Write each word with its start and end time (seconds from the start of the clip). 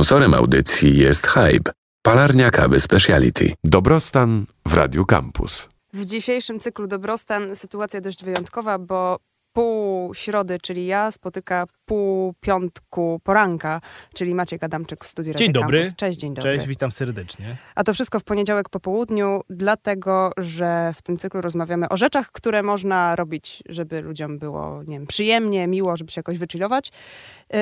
Sponsorem 0.00 0.34
audycji 0.34 0.98
jest 0.98 1.26
Hype, 1.26 1.72
palarnia 2.02 2.50
kawy 2.50 2.80
Speciality. 2.80 3.52
Dobrostan 3.64 4.46
w 4.66 4.74
Radiu 4.74 5.06
Campus. 5.06 5.68
W 5.92 6.04
dzisiejszym 6.04 6.60
cyklu 6.60 6.86
Dobrostan 6.86 7.56
sytuacja 7.56 8.00
dość 8.00 8.24
wyjątkowa, 8.24 8.78
bo 8.78 9.18
pół 9.52 10.14
środy, 10.14 10.58
czyli 10.62 10.86
ja, 10.86 11.10
spotyka 11.10 11.64
pół 11.84 12.34
piątku 12.40 13.20
poranka, 13.24 13.80
czyli 14.14 14.34
Maciek 14.34 14.64
Adamczyk 14.64 15.04
w 15.04 15.08
studiu 15.08 15.34
Dzień 15.34 15.48
Radio 15.48 15.62
dobry. 15.62 15.78
Campus. 15.78 15.96
Cześć, 15.96 16.18
dzień 16.18 16.34
dobry. 16.34 16.54
Cześć, 16.56 16.66
witam 16.66 16.90
serdecznie. 16.90 17.56
A 17.74 17.84
to 17.84 17.94
wszystko 17.94 18.20
w 18.20 18.24
poniedziałek 18.24 18.68
po 18.68 18.80
południu, 18.80 19.40
dlatego, 19.50 20.32
że 20.36 20.92
w 20.94 21.02
tym 21.02 21.16
cyklu 21.16 21.40
rozmawiamy 21.40 21.88
o 21.88 21.96
rzeczach, 21.96 22.32
które 22.32 22.62
można 22.62 23.16
robić, 23.16 23.62
żeby 23.68 24.00
ludziom 24.00 24.38
było, 24.38 24.82
nie 24.82 24.98
wiem, 24.98 25.06
przyjemnie, 25.06 25.66
miło, 25.66 25.96
żeby 25.96 26.12
się 26.12 26.18
jakoś 26.18 26.38
wychillować. 26.38 26.92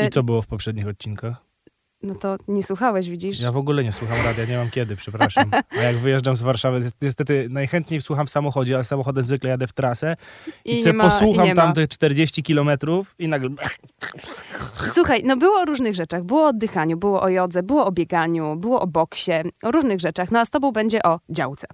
I 0.06 0.10
co 0.10 0.22
było 0.22 0.42
w 0.42 0.46
poprzednich 0.46 0.88
odcinkach? 0.88 1.47
No 2.02 2.14
to 2.14 2.36
nie 2.48 2.62
słuchałeś, 2.62 3.10
widzisz? 3.10 3.40
Ja 3.40 3.52
w 3.52 3.56
ogóle 3.56 3.84
nie 3.84 3.92
słucham 3.92 4.16
radia, 4.24 4.44
nie 4.44 4.56
mam 4.56 4.70
kiedy, 4.70 4.96
przepraszam. 4.96 5.50
A 5.70 5.82
jak 5.82 5.96
wyjeżdżam 5.96 6.36
z 6.36 6.40
Warszawy, 6.42 6.80
ni- 6.80 6.86
niestety 7.02 7.46
najchętniej 7.50 8.00
słucham 8.00 8.26
w 8.26 8.30
samochodzie, 8.30 8.74
ale 8.74 8.84
samochodem 8.84 9.24
zwykle 9.24 9.50
jadę 9.50 9.66
w 9.66 9.72
trasę 9.72 10.16
i, 10.64 10.80
sobie 10.80 10.92
ma- 10.92 11.10
posłucham 11.10 11.46
i 11.48 11.54
tam 11.54 11.72
tych 11.74 11.88
40 11.88 12.42
kilometrów 12.42 13.14
i 13.18 13.28
nagle... 13.28 13.50
Słuchaj, 14.92 15.22
no 15.24 15.36
było 15.36 15.60
o 15.60 15.64
różnych 15.64 15.94
rzeczach. 15.94 16.24
Było 16.24 16.42
o 16.44 16.48
oddychaniu, 16.48 16.96
było 16.96 17.22
o 17.22 17.28
jodze, 17.28 17.62
było 17.62 17.86
o 17.86 17.92
bieganiu, 17.92 18.56
było 18.56 18.80
o 18.80 18.86
boksie, 18.86 19.32
o 19.62 19.70
różnych 19.70 20.00
rzeczach. 20.00 20.30
No 20.30 20.38
a 20.38 20.44
z 20.44 20.50
tobą 20.50 20.72
będzie 20.72 21.02
o 21.02 21.20
działce. 21.28 21.66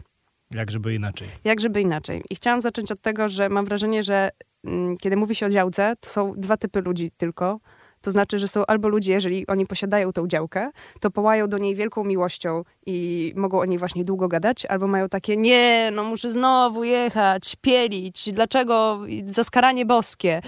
Jak 0.51 0.71
żeby 0.71 0.95
inaczej. 0.95 1.29
Jak 1.45 1.61
żeby 1.61 1.81
inaczej. 1.81 2.23
I 2.31 2.35
chciałam 2.37 2.61
zacząć 2.61 2.93
od 2.93 3.01
tego, 3.01 3.29
że 3.29 3.49
mam 3.49 3.65
wrażenie, 3.65 4.03
że 4.03 4.31
mm, 4.65 4.97
kiedy 4.97 5.17
mówi 5.17 5.35
się 5.35 5.47
o 5.47 5.51
działce, 5.51 5.95
to 6.01 6.09
są 6.11 6.35
dwa 6.37 6.57
typy 6.57 6.81
ludzi 6.81 7.11
tylko. 7.17 7.61
To 8.05 8.11
znaczy, 8.11 8.39
że 8.39 8.49
są 8.49 8.67
albo 8.67 8.89
ludzie, 8.89 9.13
jeżeli 9.13 9.47
oni 9.47 9.67
posiadają 9.67 10.13
tą 10.13 10.27
działkę, 10.27 10.71
to 11.01 11.11
połają 11.11 11.49
do 11.49 11.59
niej 11.59 11.75
wielką 11.75 12.05
miłością 12.05 12.65
i 12.87 13.33
mogą 13.37 13.61
o 13.61 13.65
niej 13.65 13.79
właśnie 13.79 14.05
długo 14.05 14.29
gadać, 14.29 14.67
albo 14.67 14.87
mają 14.87 15.09
takie, 15.09 15.37
nie, 15.37 15.91
no 15.93 16.05
muszę 16.05 16.33
znowu 16.33 16.85
jechać, 16.85 17.57
pielić, 17.61 18.33
dlaczego, 18.33 19.01
zaskaranie 19.27 19.87
boskie. 19.87 20.43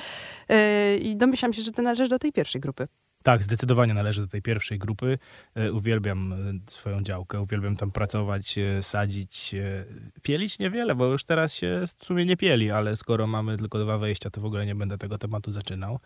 Yy, 0.48 0.56
I 0.98 1.16
domyślam 1.16 1.52
się, 1.52 1.62
że 1.62 1.72
ty 1.72 1.82
należysz 1.82 2.08
do 2.08 2.18
tej 2.18 2.32
pierwszej 2.32 2.60
grupy. 2.60 2.88
Tak, 3.26 3.42
zdecydowanie 3.42 3.94
należę 3.94 4.22
do 4.22 4.28
tej 4.28 4.42
pierwszej 4.42 4.78
grupy. 4.78 5.18
E, 5.54 5.72
Uwielbiam 5.72 6.32
e, 6.32 6.36
swoją 6.70 7.02
działkę, 7.02 7.40
uwielbiam 7.40 7.76
tam 7.76 7.90
pracować, 7.90 8.58
e, 8.58 8.82
sadzić, 8.82 9.54
pielić 10.22 10.58
niewiele, 10.58 10.94
bo 10.94 11.06
już 11.06 11.24
teraz 11.24 11.54
się 11.54 11.82
w 12.00 12.04
sumie 12.04 12.24
nie 12.24 12.36
pieli, 12.36 12.70
ale 12.70 12.96
skoro 12.96 13.26
mamy 13.26 13.56
tylko 13.58 13.78
dwa 13.78 13.98
wejścia, 13.98 14.30
to 14.30 14.40
w 14.40 14.44
ogóle 14.44 14.66
nie 14.66 14.74
będę 14.74 14.98
tego 14.98 15.18
tematu 15.18 15.52
zaczynał. 15.52 15.98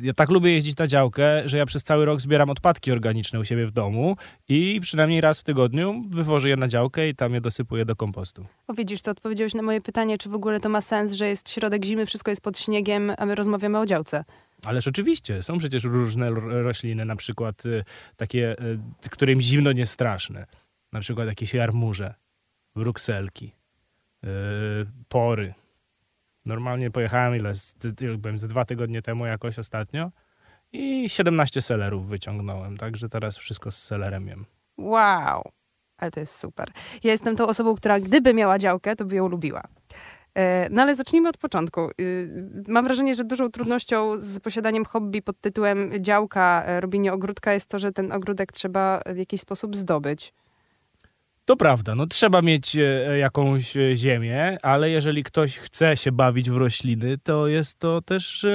Ja 0.00 0.14
tak 0.14 0.30
lubię 0.30 0.52
jeździć 0.52 0.76
na 0.76 0.86
działkę, 0.86 1.48
że 1.48 1.58
ja 1.58 1.66
przez 1.66 1.82
cały 1.82 2.04
rok 2.04 2.20
zbieram 2.20 2.50
odpadki 2.50 2.92
organiczne 2.92 3.40
u 3.40 3.44
siebie 3.44 3.66
w 3.66 3.70
domu 3.70 4.16
i 4.48 4.80
przynajmniej 4.82 5.20
raz 5.20 5.40
w 5.40 5.44
tygodniu 5.44 6.04
wywożę 6.08 6.48
je 6.48 6.56
na 6.56 6.68
działkę 6.68 7.08
i 7.08 7.14
tam 7.14 7.34
je 7.34 7.40
dosypuję 7.40 7.84
do 7.84 7.96
kompostu. 7.96 8.46
O 8.68 8.74
widzisz, 8.74 9.02
to 9.02 9.10
odpowiedziałeś 9.10 9.54
na 9.54 9.62
moje 9.62 9.80
pytanie, 9.80 10.18
czy 10.18 10.28
w 10.28 10.34
ogóle 10.34 10.60
to 10.60 10.68
ma 10.68 10.80
sens, 10.80 11.12
że 11.12 11.28
jest 11.28 11.50
środek 11.50 11.84
zimy, 11.84 12.06
wszystko 12.06 12.30
jest 12.30 12.42
pod 12.42 12.58
śniegiem, 12.58 13.12
a 13.18 13.26
my 13.26 13.34
rozmawiamy 13.34 13.78
o 13.78 13.86
działce. 13.86 14.24
Ależ 14.66 14.88
oczywiście, 14.88 15.42
są 15.42 15.58
przecież 15.58 15.84
różne 15.84 16.30
ro- 16.30 16.62
rośliny, 16.62 17.04
na 17.04 17.16
przykład 17.16 17.66
y, 17.66 17.84
takie, 18.16 18.56
y, 19.04 19.08
którym 19.10 19.40
zimno 19.40 19.72
nie 19.72 19.86
straszne. 19.86 20.46
Na 20.92 21.00
przykład 21.00 21.28
jakieś 21.28 21.54
jarmuże, 21.54 22.14
brukselki, 22.74 23.52
y, 24.24 24.28
pory. 25.08 25.54
Normalnie 26.46 26.90
pojechałem 26.90 27.36
ile, 27.36 27.52
ile 28.00 28.18
byłem, 28.18 28.38
ze 28.38 28.48
dwa 28.48 28.64
tygodnie 28.64 29.02
temu 29.02 29.26
jakoś 29.26 29.58
ostatnio 29.58 30.10
i 30.72 31.08
17 31.08 31.62
selerów 31.62 32.08
wyciągnąłem, 32.08 32.76
także 32.76 33.08
teraz 33.08 33.38
wszystko 33.38 33.70
z 33.70 33.82
selerem 33.82 34.28
jem. 34.28 34.44
Wow, 34.78 35.52
ale 35.96 36.10
to 36.10 36.20
jest 36.20 36.36
super. 36.36 36.68
Ja 37.04 37.10
jestem 37.12 37.36
tą 37.36 37.46
osobą, 37.46 37.74
która 37.74 38.00
gdyby 38.00 38.34
miała 38.34 38.58
działkę, 38.58 38.96
to 38.96 39.04
by 39.04 39.14
ją 39.14 39.28
lubiła. 39.28 39.62
E, 40.36 40.68
No 40.70 40.82
ale 40.82 40.94
zacznijmy 40.96 41.28
od 41.28 41.36
początku. 41.38 41.90
Y, 42.00 42.28
Mam 42.68 42.84
wrażenie, 42.84 43.14
że 43.14 43.24
dużą 43.24 43.50
trudnością 43.50 44.20
z 44.20 44.40
posiadaniem 44.40 44.84
hobby 44.84 45.22
pod 45.22 45.40
tytułem 45.40 45.90
działka, 46.00 46.62
e, 46.66 46.80
robienie 46.80 47.12
ogródka 47.12 47.52
jest 47.52 47.68
to, 47.68 47.78
że 47.78 47.92
ten 47.92 48.12
ogródek 48.12 48.52
trzeba 48.52 49.02
w 49.14 49.16
jakiś 49.16 49.40
sposób 49.40 49.76
zdobyć. 49.76 50.32
To 51.44 51.56
prawda, 51.56 51.94
no 51.94 52.06
trzeba 52.06 52.42
mieć 52.42 52.76
e, 52.76 53.18
jakąś 53.18 53.76
ziemię, 53.94 54.58
ale 54.62 54.90
jeżeli 54.90 55.24
ktoś 55.24 55.58
chce 55.58 55.96
się 55.96 56.12
bawić 56.12 56.50
w 56.50 56.56
rośliny, 56.56 57.18
to 57.18 57.46
jest 57.48 57.78
to 57.78 58.02
też 58.02 58.46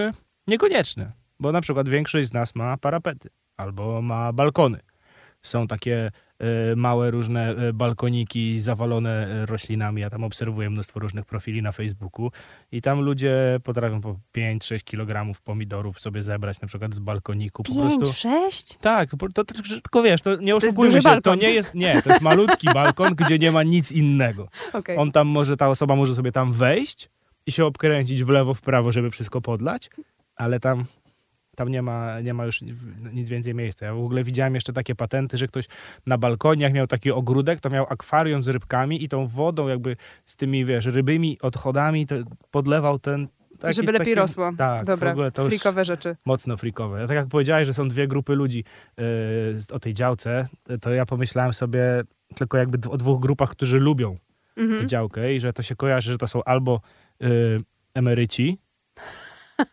niekonieczne, 0.47 1.11
bo 1.39 1.51
na 1.51 1.61
przykład 1.61 1.89
większość 1.89 2.29
z 2.29 2.33
nas 2.33 2.55
ma 2.55 2.77
parapety 2.77 3.29
albo 3.57 4.01
ma 4.01 4.33
balkony. 4.33 4.79
Są 5.43 5.67
takie 5.67 6.11
e, 6.39 6.75
małe 6.75 7.11
różne 7.11 7.49
e, 7.55 7.73
balkoniki 7.73 8.59
zawalone 8.59 9.27
e, 9.27 9.45
roślinami. 9.45 10.01
Ja 10.01 10.09
tam 10.09 10.23
obserwuję 10.23 10.69
mnóstwo 10.69 10.99
różnych 10.99 11.25
profili 11.25 11.61
na 11.61 11.71
Facebooku 11.71 12.31
i 12.71 12.81
tam 12.81 13.01
ludzie 13.01 13.59
potrafią 13.63 14.01
po 14.01 14.15
5-6 14.37 14.83
kg 14.83 15.41
pomidorów 15.43 15.99
sobie 15.99 16.21
zebrać 16.21 16.61
na 16.61 16.67
przykład 16.67 16.93
z 16.93 16.99
balkoniku. 16.99 17.63
Po 17.63 17.73
prostu 17.73 18.01
Pięć, 18.01 18.17
sześć? 18.17 18.77
tak, 18.81 19.09
po- 19.09 19.29
to, 19.29 19.45
to, 19.45 19.53
tylko 19.63 20.03
wiesz, 20.03 20.21
to 20.21 20.35
nie 20.35 20.55
oszukujmy 20.55 20.85
duży 20.85 20.97
się, 20.97 21.03
to 21.03 21.09
balkon. 21.09 21.39
nie 21.39 21.51
jest, 21.53 21.75
nie, 21.75 22.01
to 22.01 22.09
jest 22.09 22.21
malutki 22.21 22.67
balkon, 22.73 23.15
gdzie 23.15 23.39
nie 23.39 23.51
ma 23.51 23.63
nic 23.63 23.91
innego. 23.91 24.47
Okej. 24.73 24.97
On 24.97 25.11
tam 25.11 25.27
może, 25.27 25.57
ta 25.57 25.69
osoba 25.69 25.95
może 25.95 26.15
sobie 26.15 26.31
tam 26.31 26.53
wejść 26.53 27.09
i 27.45 27.51
się 27.51 27.65
obkręcić 27.65 28.23
w 28.23 28.29
lewo, 28.29 28.53
w 28.53 28.61
prawo, 28.61 28.91
żeby 28.91 29.11
wszystko 29.11 29.41
podlać, 29.41 29.89
ale 30.35 30.59
tam, 30.59 30.85
tam 31.55 31.69
nie, 31.69 31.81
ma, 31.81 32.19
nie 32.19 32.33
ma 32.33 32.45
już 32.45 32.61
nic 33.13 33.29
więcej 33.29 33.55
miejsca. 33.55 33.85
Ja 33.85 33.93
w 33.93 33.97
ogóle 33.97 34.23
widziałem 34.23 34.55
jeszcze 34.55 34.73
takie 34.73 34.95
patenty, 34.95 35.37
że 35.37 35.47
ktoś 35.47 35.65
na 36.05 36.17
balkonie, 36.17 36.63
jak 36.63 36.73
miał 36.73 36.87
taki 36.87 37.11
ogródek, 37.11 37.59
to 37.59 37.69
miał 37.69 37.85
akwarium 37.89 38.43
z 38.43 38.47
rybkami 38.49 39.03
i 39.03 39.09
tą 39.09 39.27
wodą 39.27 39.67
jakby 39.67 39.95
z 40.25 40.35
tymi, 40.35 40.65
wiesz, 40.65 40.85
rybymi 40.85 41.37
odchodami 41.41 42.07
to 42.07 42.15
podlewał 42.51 42.99
ten... 42.99 43.27
jakieś 43.63 43.75
Żeby 43.75 43.91
lepiej 43.91 44.15
rosło. 44.15 44.51
Tak, 44.57 44.85
Dobra, 44.85 45.09
w 45.09 45.11
ogóle 45.11 45.31
to 45.31 45.41
już 45.43 45.49
frikowe 45.49 45.85
rzeczy. 45.85 46.15
mocno 46.25 46.57
frikowe. 46.57 47.07
Tak 47.07 47.15
jak 47.15 47.27
powiedziałeś, 47.27 47.67
że 47.67 47.73
są 47.73 47.87
dwie 47.89 48.07
grupy 48.07 48.35
ludzi 48.35 48.63
yy, 48.97 49.03
o 49.71 49.79
tej 49.79 49.93
działce, 49.93 50.47
to 50.81 50.93
ja 50.93 51.05
pomyślałem 51.05 51.53
sobie 51.53 52.01
tylko 52.35 52.57
jakby 52.57 52.89
o 52.89 52.97
dwóch 52.97 53.21
grupach, 53.21 53.49
którzy 53.49 53.79
lubią 53.79 54.17
tę 54.55 54.61
Mhm. 54.61 54.87
działkę 54.89 55.33
i 55.33 55.39
że 55.39 55.53
to 55.53 55.63
się 55.63 55.75
kojarzy, 55.75 56.11
że 56.11 56.17
to 56.17 56.27
są 56.27 56.43
albo 56.43 56.81
yy, 57.19 57.63
emeryci, 57.93 58.57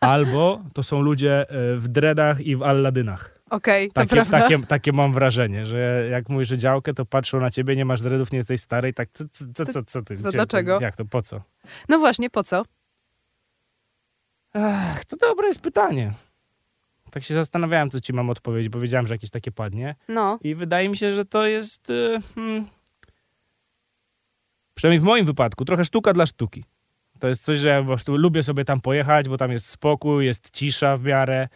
albo 0.01 0.61
to 0.73 0.83
są 0.83 1.01
ludzie 1.01 1.45
yy, 1.49 1.79
w 1.79 1.87
dreadach 1.87 2.41
i 2.41 2.55
w 2.55 2.63
alladynach. 2.63 3.39
Okej, 3.49 3.87
to 3.87 3.93
Takie, 3.93 4.25
takie, 4.25 4.59
takie 4.59 4.91
mam 4.93 5.13
wrażenie, 5.13 5.65
że 5.65 6.07
jak 6.11 6.29
mówisz, 6.29 6.47
że 6.47 6.57
działkę, 6.57 6.93
to 6.93 7.05
patrzą 7.05 7.39
na 7.39 7.49
ciebie, 7.49 7.75
nie 7.75 7.85
masz 7.85 8.01
dreadów, 8.01 8.31
nie 8.31 8.37
jesteś 8.37 8.61
stary 8.61 8.89
i 8.89 8.93
tak 8.93 9.09
co, 9.13 9.23
co, 9.31 9.45
co, 9.53 9.65
co, 9.65 9.83
co 9.83 10.01
ty? 10.01 10.15
Gdzie- 10.15 10.29
dlaczego? 10.31 10.79
Jak 10.81 10.95
to, 10.95 11.05
po 11.05 11.21
co? 11.21 11.41
No 11.89 11.99
właśnie, 11.99 12.29
po 12.29 12.43
co? 12.43 12.63
Ach, 14.53 15.05
to 15.05 15.17
dobre 15.17 15.47
jest 15.47 15.61
pytanie. 15.61 16.13
Tak 17.11 17.23
się 17.23 17.33
zastanawiałem, 17.33 17.89
co 17.89 17.99
ci 17.99 18.13
mam 18.13 18.29
odpowiedzieć, 18.29 18.69
bo 18.69 18.79
wiedziałem, 18.79 19.07
że 19.07 19.13
jakieś 19.13 19.29
takie 19.29 19.51
padnie. 19.51 19.95
No, 20.07 20.39
I 20.41 20.55
wydaje 20.55 20.89
mi 20.89 20.97
się, 20.97 21.13
że 21.13 21.25
to 21.25 21.45
jest. 21.47 21.89
y, 21.89 22.19
Hmm, 22.35 22.65
przynajmniej 24.75 24.99
w 24.99 25.03
moim 25.03 25.25
wypadku, 25.25 25.65
trochę 25.65 25.85
sztuka 25.85 26.13
dla 26.13 26.25
sztuki. 26.25 26.63
To 27.19 27.27
jest 27.27 27.43
coś, 27.43 27.57
że 27.57 27.69
ja 27.69 27.81
po 27.81 27.87
prostu 27.87 28.17
lubię 28.17 28.43
sobie 28.43 28.65
tam 28.65 28.81
pojechać, 28.81 29.29
bo 29.29 29.37
tam 29.37 29.51
jest 29.51 29.65
spokój, 29.65 30.25
jest 30.25 30.51
cisza 30.51 30.97
w 30.97 31.03
miarę. 31.03 31.47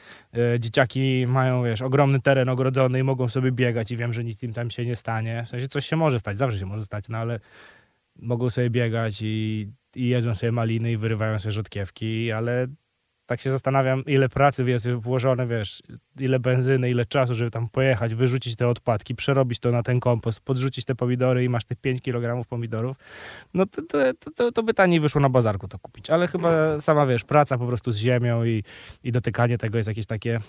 Y, 0.55 0.59
dzieciaki 0.59 1.25
mają, 1.27 1.63
wiesz, 1.63 1.81
ogromny 1.81 2.19
teren 2.19 2.49
ogrodzony 2.49 2.99
i 2.99 3.03
mogą 3.03 3.29
sobie 3.29 3.51
biegać 3.51 3.91
i 3.91 3.97
wiem, 3.97 4.13
że 4.13 4.23
nic 4.23 4.43
im 4.43 4.53
tam 4.53 4.71
się 4.71 4.85
nie 4.85 4.95
stanie. 4.95 5.43
W 5.45 5.49
sensie 5.49 5.67
coś 5.67 5.85
się 5.85 5.95
może 5.95 6.19
stać, 6.19 6.37
zawsze 6.37 6.59
się 6.59 6.65
może 6.65 6.85
stać, 6.85 7.09
no 7.09 7.17
ale 7.17 7.39
mogą 8.15 8.49
sobie 8.49 8.69
biegać 8.69 9.21
i, 9.21 9.67
i 9.95 10.07
jedzą 10.07 10.35
sobie 10.35 10.51
maliny 10.51 10.91
i 10.91 10.97
wyrywają 10.97 11.39
sobie 11.39 11.51
rzodkiewki, 11.51 12.31
ale 12.31 12.67
tak 13.25 13.41
się 13.41 13.51
zastanawiam, 13.51 14.05
ile 14.05 14.29
pracy 14.29 14.63
jest 14.63 14.89
włożone, 14.89 15.47
wiesz, 15.47 15.83
ile 16.19 16.39
benzyny, 16.39 16.89
ile 16.89 17.05
czasu, 17.05 17.35
żeby 17.35 17.51
tam 17.51 17.69
pojechać, 17.69 18.13
wyrzucić 18.13 18.55
te 18.55 18.67
odpadki, 18.67 19.15
przerobić 19.15 19.59
to 19.59 19.71
na 19.71 19.83
ten 19.83 19.99
kompost, 19.99 20.39
podrzucić 20.39 20.85
te 20.85 20.95
pomidory 20.95 21.43
i 21.43 21.49
masz 21.49 21.65
tych 21.65 21.77
5 21.77 22.01
kg 22.01 22.47
pomidorów, 22.49 22.97
no 23.53 23.65
to, 23.65 23.81
to, 23.81 24.31
to, 24.35 24.51
to, 24.51 24.63
by 24.63 24.73
taniej 24.73 24.99
wyszło 24.99 25.21
na 25.21 25.29
bazarku 25.29 25.67
to 25.67 25.79
kupić. 25.79 26.09
Ale 26.09 26.27
chyba 26.27 26.79
sama, 26.79 27.05
wiesz, 27.05 27.23
praca 27.23 27.57
po 27.57 27.67
prostu 27.67 27.91
z 27.91 27.97
ziemią 27.97 28.43
i, 28.43 28.63
i 29.03 29.11
dotykanie 29.11 29.57
tego 29.57 29.77
jest 29.77 29.87
jakieś 29.87 30.05
takie, 30.05 30.39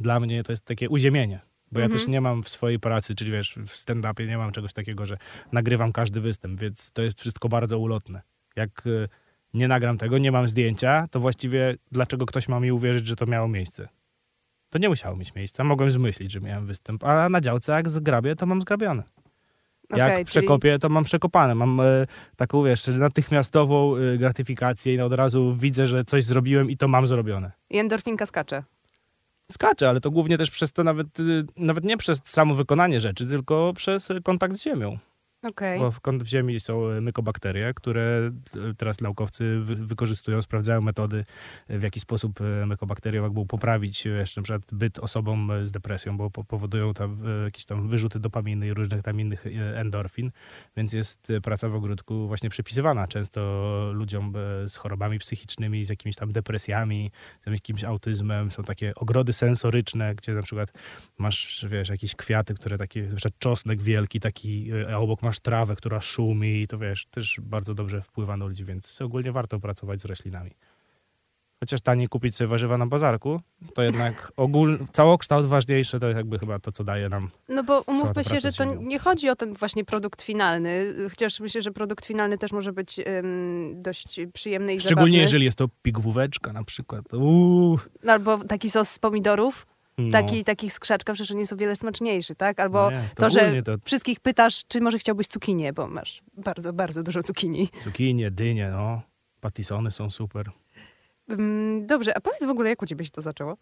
dla 0.00 0.20
mnie 0.20 0.42
to 0.42 0.52
jest 0.52 0.64
takie 0.64 0.88
uziemienie. 0.88 1.40
Bo 1.72 1.80
ja 1.80 1.86
Mhm. 1.86 1.98
też 1.98 2.08
nie 2.08 2.20
mam 2.20 2.42
w 2.42 2.48
swojej 2.48 2.78
pracy, 2.78 3.14
czyli 3.14 3.30
wiesz, 3.32 3.54
w 3.66 3.76
stand-upie 3.76 4.28
nie 4.28 4.38
mam 4.38 4.52
czegoś 4.52 4.72
takiego, 4.72 5.06
że 5.06 5.16
nagrywam 5.52 5.92
każdy 5.92 6.20
występ, 6.20 6.60
więc 6.60 6.92
to 6.92 7.02
jest 7.02 7.20
wszystko 7.20 7.48
bardzo 7.48 7.78
ulotne. 7.78 8.22
Jak 8.56 8.86
y, 8.86 9.08
nie 9.54 9.68
nagram 9.68 9.98
tego, 9.98 10.18
nie 10.18 10.32
mam 10.32 10.48
zdjęcia, 10.48 11.06
to 11.10 11.20
właściwie 11.20 11.76
dlaczego 11.92 12.26
ktoś 12.26 12.48
ma 12.48 12.60
mi 12.60 12.72
uwierzyć, 12.72 13.06
że 13.06 13.16
to 13.16 13.26
miało 13.26 13.48
miejsce? 13.48 13.88
To 14.70 14.78
nie 14.78 14.88
musiało 14.88 15.16
mieć 15.16 15.34
miejsca. 15.34 15.64
Mogłem 15.64 15.90
zmyślić, 15.90 16.32
że 16.32 16.40
miałem 16.40 16.66
występ. 16.66 17.04
A 17.04 17.28
na 17.28 17.40
działce 17.40 17.72
jak 17.72 17.88
zgrabię, 17.88 18.36
to 18.36 18.46
mam 18.46 18.60
zgrabione. 18.60 19.02
Jak 19.96 20.24
przekopię, 20.24 20.78
to 20.78 20.88
mam 20.88 21.04
przekopane. 21.04 21.54
Mam 21.54 21.80
e, 21.80 22.06
taką, 22.36 22.64
wiesz, 22.64 22.86
natychmiastową 22.86 23.96
e, 23.96 24.18
gratyfikację 24.18 24.94
i 24.94 25.00
od 25.00 25.12
razu 25.12 25.56
widzę, 25.58 25.86
że 25.86 26.04
coś 26.04 26.24
zrobiłem 26.24 26.70
i 26.70 26.76
to 26.76 26.88
mam 26.88 27.06
zrobione. 27.06 27.52
I 27.70 27.78
endorfinka 27.78 28.26
skacze. 28.26 28.62
Skacze, 29.52 29.88
ale 29.88 30.00
to 30.00 30.10
głównie 30.10 30.38
też 30.38 30.50
przez 30.50 30.72
to 30.72 30.84
nawet, 30.84 31.20
y, 31.20 31.44
nawet 31.56 31.84
nie 31.84 31.96
przez 31.96 32.20
samo 32.24 32.54
wykonanie 32.54 33.00
rzeczy, 33.00 33.26
tylko 33.26 33.72
przez 33.76 34.10
y, 34.10 34.22
kontakt 34.22 34.56
z 34.56 34.64
ziemią. 34.64 34.98
Okej. 35.42 35.78
Bo 35.78 35.90
w, 35.90 36.26
ziemi 36.26 36.60
są 36.60 36.90
y, 36.90 37.00
mykobakterie, 37.00 37.74
które 37.74 38.30
y, 38.70 38.74
teraz 38.74 39.00
naukowcy 39.00 39.60
wy, 39.60 39.76
wykorzystują, 39.76 40.42
sprawdzają 40.42 40.80
metody, 40.80 41.24
y, 41.70 41.78
w 41.78 41.82
jaki 41.82 42.00
sposób 42.00 42.40
mykobakterie 42.66 43.20
mogą 43.20 43.46
poprawić 43.46 44.04
jeszcze 44.04 44.40
na 44.40 44.58
byt 44.72 44.98
osobom 44.98 45.52
z 45.62 45.72
depresją, 45.72 46.16
bo 46.16 46.30
po, 46.30 46.44
powodują 46.44 46.94
tam 46.94 47.22
jakieś 47.44 47.64
tam 47.64 47.88
wyrzuty 47.88 48.20
dopaminy 48.20 48.66
i 48.66 48.74
różnych 48.74 49.02
tam 49.02 49.20
innych 49.20 49.44
endorfin, 49.74 50.30
więc 50.76 50.92
jest 50.92 51.32
praca 51.42 51.68
w 51.68 51.74
ogródku 51.74 52.26
właśnie 52.28 52.50
przepisywana 52.50 53.08
często 53.08 53.40
ludziom 53.94 54.32
z 54.66 54.76
chorobami 54.76 55.18
psychicznymi, 55.18 55.84
z 55.84 55.88
jakimiś 55.88 56.16
tam 56.16 56.32
depresjami, 56.32 57.10
z 57.46 57.50
jakimś 57.50 57.84
autyzmem. 57.84 58.50
Są 58.50 58.62
takie 58.62 58.94
ogrody 58.94 59.32
sensoryczne, 59.32 60.14
gdzie 60.14 60.34
na 60.34 60.42
przykład 60.42 60.72
masz, 61.18 61.66
wiesz, 61.68 61.88
jakieś 61.88 62.14
kwiaty, 62.14 62.54
które 62.54 62.78
takie, 62.78 63.02
na 63.02 63.16
przykład 63.16 63.38
czosnek 63.38 63.82
wielki 63.82 64.20
taki, 64.20 64.70
a 64.92 64.98
obok 64.98 65.22
masz 65.22 65.29
trawę, 65.38 65.76
która 65.76 66.00
szumi 66.00 66.62
i 66.62 66.66
to 66.66 66.78
wiesz, 66.78 67.06
też 67.06 67.40
bardzo 67.42 67.74
dobrze 67.74 68.02
wpływa 68.02 68.36
na 68.36 68.44
ludzi, 68.46 68.64
więc 68.64 69.00
ogólnie 69.02 69.32
warto 69.32 69.60
pracować 69.60 70.00
z 70.00 70.04
roślinami. 70.04 70.50
Chociaż 71.62 71.80
taniej 71.80 72.08
kupić 72.08 72.36
sobie 72.36 72.48
warzywa 72.48 72.78
na 72.78 72.86
bazarku, 72.86 73.40
to 73.74 73.82
jednak 73.82 74.32
ogól, 74.36 74.78
całokształt 74.92 75.46
ważniejszy 75.46 76.00
to 76.00 76.08
jakby 76.08 76.38
chyba 76.38 76.58
to, 76.58 76.72
co 76.72 76.84
daje 76.84 77.08
nam. 77.08 77.30
No 77.48 77.64
bo 77.64 77.80
umówmy 77.86 78.24
się, 78.24 78.40
że 78.40 78.52
to 78.52 78.64
nie 78.64 78.98
chodzi 78.98 79.28
o 79.30 79.36
ten 79.36 79.54
właśnie 79.54 79.84
produkt 79.84 80.22
finalny, 80.22 80.94
chociaż 81.10 81.40
myślę, 81.40 81.62
że 81.62 81.70
produkt 81.72 82.06
finalny 82.06 82.38
też 82.38 82.52
może 82.52 82.72
być 82.72 82.98
ym, 82.98 83.72
dość 83.82 84.20
przyjemny 84.32 84.74
i 84.74 84.80
Szczególnie 84.80 85.00
zabawny. 85.06 85.16
jeżeli 85.22 85.44
jest 85.44 85.58
to 85.58 85.68
pigwóweczka 85.82 86.52
na 86.52 86.64
przykład. 86.64 87.14
Uuu, 87.14 87.78
No, 88.04 88.12
Albo 88.12 88.38
taki 88.44 88.70
sos 88.70 88.90
z 88.90 88.98
pomidorów. 88.98 89.66
Taki, 90.12 90.44
taki 90.44 90.70
z 90.70 90.78
krzaczka, 90.80 91.12
przecież 91.12 91.30
on 91.30 91.38
jest 91.38 91.52
o 91.52 91.56
wiele 91.56 91.76
smaczniejszy, 91.76 92.34
tak? 92.34 92.60
Albo 92.60 92.90
No 92.90 93.02
jest, 93.02 93.16
to, 93.16 93.30
że 93.30 93.62
to 93.62 93.72
wszystkich 93.84 94.20
pytasz, 94.20 94.62
czy 94.68 94.80
może 94.80 94.98
chciałbyś 94.98 95.26
cukinię, 95.26 95.72
bo 95.72 95.86
masz 95.88 96.22
bardzo, 96.36 96.72
bardzo 96.72 97.02
dużo 97.02 97.22
cukinii. 97.22 97.68
cukinie, 97.80 98.30
dynie, 98.30 98.70
no. 98.70 99.02
Patisony 99.40 99.90
są 99.90 100.10
super. 100.10 100.50
Ym, 101.30 101.86
Dobrze, 101.86 102.16
a 102.16 102.20
powiedz 102.20 102.44
w 102.46 102.50
ogóle, 102.50 102.70
jak 102.70 102.82
u 102.82 102.86
ciebie 102.86 103.04
się 103.04 103.10
to 103.10 103.22
zaczęło? 103.22 103.56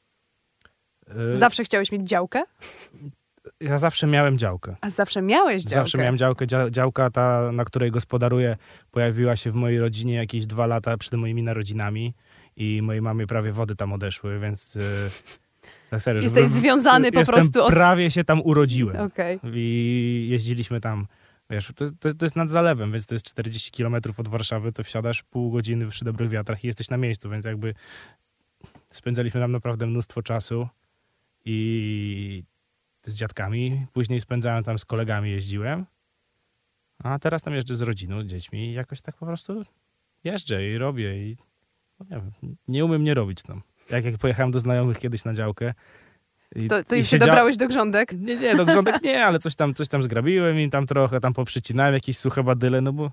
Y, 1.32 1.36
Zawsze 1.36 1.64
chciałeś 1.64 1.92
mieć 1.92 2.08
działkę? 2.08 2.42
Ja 3.60 3.78
zawsze 3.78 4.06
miałem 4.06 4.38
działkę. 4.38 4.76
A 4.80 4.90
zawsze 4.90 5.22
miałeś 5.22 5.62
działkę? 5.62 5.74
Zawsze 5.74 5.98
miałem 5.98 6.18
działkę. 6.18 6.46
Dzia- 6.46 6.70
działka 6.70 7.10
ta, 7.10 7.52
na 7.52 7.64
której 7.64 7.90
gospodaruję, 7.90 8.56
pojawiła 8.90 9.36
się 9.36 9.50
w 9.50 9.54
mojej 9.54 9.78
rodzinie 9.78 10.14
jakieś 10.14 10.46
dwa 10.46 10.66
lata 10.66 10.96
przed 10.96 11.14
moimi 11.14 11.42
narodzinami 11.42 12.14
i 12.56 12.82
mojej 12.82 13.02
mamie 13.02 13.26
prawie 13.26 13.52
wody 13.52 13.76
tam 13.76 13.92
odeszły, 13.92 14.38
więc 14.40 14.74
yy, 14.74 14.82
tak 15.90 16.02
serio. 16.02 16.22
Jesteś 16.22 16.42
żeby- 16.42 16.54
związany 16.54 17.12
po 17.12 17.24
prostu 17.24 17.64
od... 17.64 17.70
prawie 17.70 18.10
się 18.10 18.24
tam 18.24 18.40
urodziłem. 18.44 18.96
Okej. 18.96 19.40
I 19.54 20.26
jeździliśmy 20.30 20.80
tam, 20.80 21.06
wiesz, 21.50 21.72
to, 21.76 21.84
to, 22.00 22.14
to 22.14 22.24
jest 22.24 22.36
nad 22.36 22.50
zalewem, 22.50 22.92
więc 22.92 23.06
to 23.06 23.14
jest 23.14 23.26
40 23.26 23.70
kilometrów 23.70 24.20
od 24.20 24.28
Warszawy, 24.28 24.72
to 24.72 24.84
wsiadasz 24.84 25.22
pół 25.22 25.50
godziny 25.50 25.88
przy 25.88 26.04
dobrych 26.04 26.30
wiatrach 26.30 26.64
i 26.64 26.66
jesteś 26.66 26.90
na 26.90 26.96
miejscu, 26.96 27.30
więc 27.30 27.44
jakby 27.44 27.74
spędzaliśmy 28.90 29.40
tam 29.40 29.52
naprawdę 29.52 29.86
mnóstwo 29.86 30.22
czasu 30.22 30.68
i 31.44 32.44
z 33.04 33.16
dziadkami. 33.16 33.86
Później 33.92 34.20
spędzałem 34.20 34.64
tam 34.64 34.78
z 34.78 34.84
kolegami, 34.84 35.30
jeździłem. 35.30 35.86
A 36.98 37.18
teraz 37.18 37.42
tam 37.42 37.54
jeżdżę 37.54 37.74
z 37.74 37.82
rodziną, 37.82 38.22
z 38.22 38.26
dziećmi 38.26 38.70
i 38.70 38.72
jakoś 38.72 39.00
tak 39.00 39.16
po 39.16 39.26
prostu 39.26 39.62
jeżdżę 40.24 40.68
i 40.68 40.78
robię 40.78 41.28
i 41.28 41.36
no 42.00 42.06
nie, 42.10 42.16
wiem, 42.16 42.56
nie 42.68 42.84
umiem 42.84 43.04
nie 43.04 43.14
robić 43.14 43.42
tam. 43.42 43.62
Jak, 43.90 44.04
jak 44.04 44.18
pojechałem 44.18 44.50
do 44.52 44.58
znajomych 44.58 44.98
kiedyś 44.98 45.24
na 45.24 45.34
działkę. 45.34 45.74
i- 46.56 46.68
To, 46.68 46.84
to 46.84 46.94
im 46.94 47.04
się 47.04 47.16
siedzia- 47.16 47.26
dobrałeś 47.26 47.56
do 47.56 47.66
grządek? 47.66 48.12
nie, 48.12 48.36
nie, 48.36 48.56
do 48.56 48.66
grządek 48.66 49.02
nie, 49.02 49.24
ale 49.24 49.38
coś 49.38 49.54
tam, 49.56 49.74
coś 49.74 49.88
tam 49.88 50.02
zgrabiłem 50.02 50.60
i 50.60 50.70
tam 50.70 50.86
trochę 50.86 51.20
tam 51.20 51.32
poprzycinałem 51.32 51.94
jakieś 51.94 52.18
suche 52.18 52.42
badyle, 52.42 52.80
no 52.80 52.92
bo 52.92 53.10